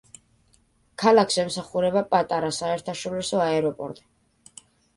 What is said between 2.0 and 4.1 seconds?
პატარა საერთაშორისო აეროპორტი.